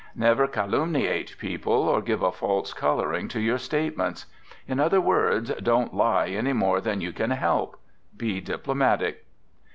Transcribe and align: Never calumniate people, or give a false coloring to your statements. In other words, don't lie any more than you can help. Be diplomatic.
Never 0.15 0.47
calumniate 0.47 1.35
people, 1.37 1.73
or 1.87 2.01
give 2.01 2.23
a 2.23 2.31
false 2.31 2.73
coloring 2.73 3.27
to 3.27 3.39
your 3.39 3.59
statements. 3.59 4.25
In 4.67 4.79
other 4.79 4.99
words, 4.99 5.53
don't 5.61 5.93
lie 5.93 6.29
any 6.29 6.53
more 6.53 6.81
than 6.81 7.01
you 7.01 7.13
can 7.13 7.29
help. 7.29 7.79
Be 8.17 8.41
diplomatic. 8.41 9.25